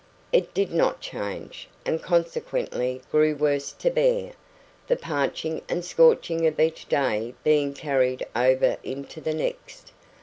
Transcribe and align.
It 0.31 0.51
did 0.55 0.73
not 0.73 0.99
change, 0.99 1.69
and 1.85 2.01
consequently 2.01 3.03
grew 3.11 3.35
worse 3.35 3.71
to 3.73 3.91
bear, 3.91 4.31
the 4.87 4.95
parching 4.95 5.61
and 5.69 5.85
scorching 5.85 6.47
of 6.47 6.59
each 6.59 6.89
day 6.89 7.35
being 7.43 7.75
carried 7.75 8.25
over 8.35 8.77
into 8.83 9.21
the 9.21 9.35
next. 9.35 9.91